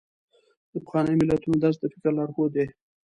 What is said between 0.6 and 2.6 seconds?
د پخوانیو متلونو درس د فکر لارښود